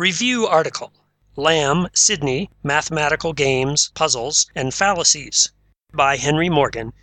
[0.00, 0.94] Review article
[1.36, 5.52] Lamb, Sidney, Mathematical Games, Puzzles, and Fallacies
[5.92, 6.94] by Henry Morgan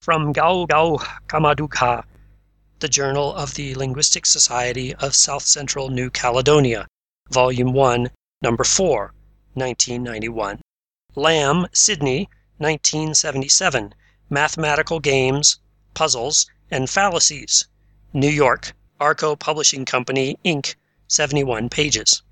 [0.00, 0.96] from Gau Gau
[1.28, 2.02] Kamaduka,
[2.78, 6.86] the Journal of the Linguistic Society of South Central New Caledonia,
[7.28, 8.08] Volume 1,
[8.40, 9.12] Number 4,
[9.52, 10.62] 1991.
[11.14, 13.94] Lamb, Sidney, 1977.
[14.30, 15.58] Mathematical Games,
[15.92, 17.68] Puzzles, and Fallacies.
[18.14, 20.74] New York, Arco Publishing Company, Inc.,
[21.06, 22.22] 71 pages.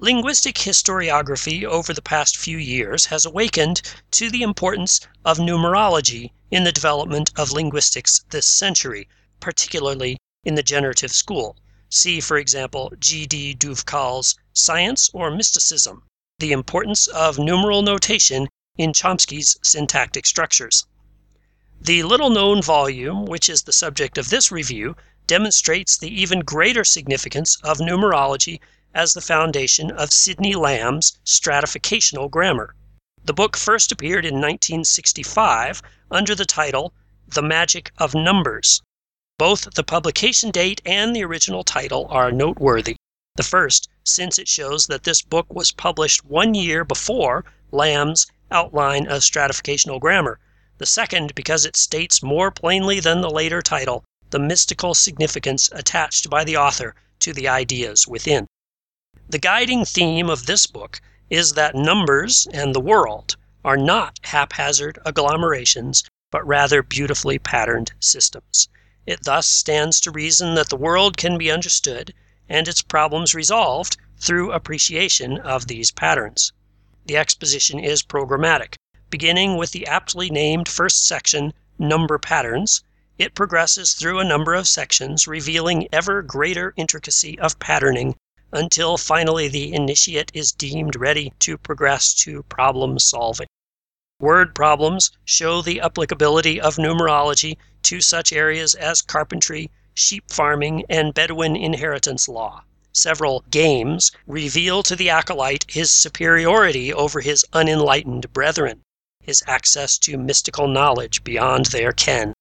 [0.00, 6.62] Linguistic historiography over the past few years has awakened to the importance of numerology in
[6.62, 9.08] the development of linguistics this century,
[9.40, 11.56] particularly in the generative school.
[11.90, 13.56] See, for example, G.D.
[13.56, 16.04] Duvkal's Science or Mysticism
[16.38, 20.86] The Importance of Numeral Notation in Chomsky's Syntactic Structures.
[21.80, 24.94] The little known volume, which is the subject of this review,
[25.26, 28.60] demonstrates the even greater significance of numerology
[28.98, 32.74] as the foundation of Sidney Lamb's stratificational grammar.
[33.24, 36.92] The book first appeared in 1965 under the title
[37.28, 38.82] The Magic of Numbers.
[39.38, 42.96] Both the publication date and the original title are noteworthy.
[43.36, 49.06] The first, since it shows that this book was published one year before Lamb's Outline
[49.06, 50.40] of Stratificational Grammar.
[50.78, 56.28] The second, because it states more plainly than the later title the mystical significance attached
[56.28, 58.48] by the author to the ideas within.
[59.28, 64.96] The guiding theme of this book is that numbers and the world are not haphazard
[65.04, 68.68] agglomerations, but rather beautifully patterned systems.
[69.06, 72.14] It thus stands to reason that the world can be understood
[72.48, 76.52] and its problems resolved through appreciation of these patterns.
[77.06, 78.76] The exposition is programmatic.
[79.10, 82.84] Beginning with the aptly named first section, Number Patterns,
[83.18, 88.14] it progresses through a number of sections, revealing ever greater intricacy of patterning
[88.52, 93.46] until finally the initiate is deemed ready to progress to problem solving.
[94.20, 101.14] Word problems show the applicability of numerology to such areas as carpentry, sheep farming, and
[101.14, 102.64] Bedouin inheritance law.
[102.92, 108.82] Several games reveal to the acolyte his superiority over his unenlightened brethren,
[109.20, 112.34] his access to mystical knowledge beyond their ken.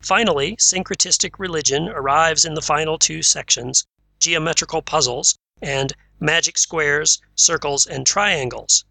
[0.00, 3.84] Finally, syncretistic religion arrives in the final two sections
[4.22, 8.84] geometrical puzzles, and magic squares, circles, and triangles.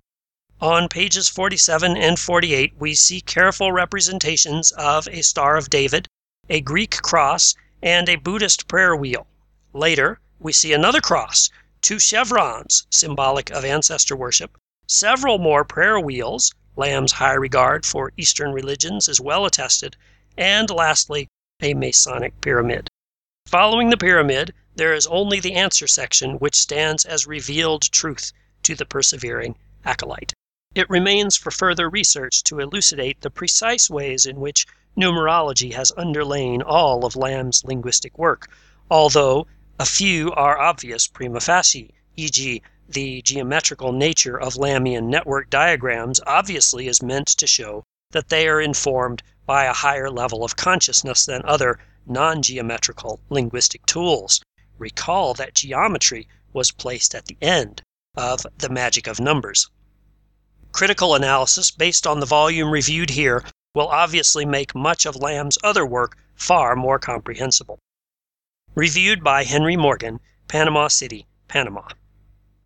[0.59, 6.09] On pages 47 and 48, we see careful representations of a Star of David,
[6.49, 9.25] a Greek cross, and a Buddhist prayer wheel.
[9.73, 11.49] Later, we see another cross,
[11.81, 18.51] two chevrons, symbolic of ancestor worship, several more prayer wheels, Lamb's high regard for Eastern
[18.51, 19.95] religions is well attested,
[20.37, 21.29] and lastly,
[21.61, 22.89] a Masonic pyramid.
[23.47, 28.31] Following the pyramid, there is only the answer section, which stands as revealed truth
[28.63, 30.33] to the persevering acolyte.
[30.73, 34.65] It remains for further research to elucidate the precise ways in which
[34.97, 38.49] numerology has underlain all of Lamb's linguistic work,
[38.89, 46.21] although a few are obvious prima facie, e.g., the geometrical nature of Lambian network diagrams
[46.25, 51.25] obviously is meant to show that they are informed by a higher level of consciousness
[51.25, 54.41] than other non geometrical linguistic tools.
[54.81, 57.83] Recall that geometry was placed at the end
[58.15, 59.69] of the magic of numbers.
[60.71, 65.85] Critical analysis based on the volume reviewed here will obviously make much of Lamb's other
[65.85, 67.77] work far more comprehensible.
[68.73, 71.87] Reviewed by Henry Morgan, Panama City, Panama.